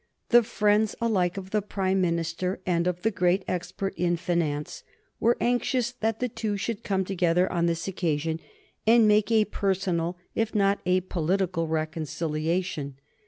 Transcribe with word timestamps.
The 0.29 0.41
friends 0.41 0.95
alike 0.99 1.37
of 1.37 1.51
the 1.51 1.61
Prime 1.61 2.01
Minister 2.01 2.59
and 2.65 2.87
of 2.87 3.03
the 3.03 3.11
great 3.11 3.45
expert 3.47 3.93
in 3.95 4.17
finance 4.17 4.83
were 5.19 5.37
anxious 5.39 5.91
that 5.91 6.19
the 6.19 6.27
two 6.27 6.57
should 6.57 6.83
come 6.83 7.05
together 7.05 7.47
on 7.51 7.67
this 7.67 7.87
occasion, 7.87 8.39
and 8.87 9.07
make 9.07 9.31
a 9.31 9.45
personal 9.45 10.17
if 10.33 10.55
not 10.55 10.79
a 10.87 11.01
political 11.01 11.67
reconciliation. 11.67 12.95